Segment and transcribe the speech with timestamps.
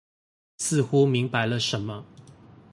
[0.57, 2.05] 似乎明白了什麼